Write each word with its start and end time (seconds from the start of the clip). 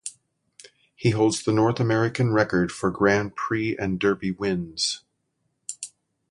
He 0.95 1.11
holds 1.11 1.43
the 1.43 1.51
North 1.53 1.79
American 1.79 2.33
record 2.33 2.71
for 2.71 2.89
Grand 2.89 3.35
Prix 3.35 3.77
and 3.77 3.99
Derby 3.99 4.31
wins. 4.31 5.03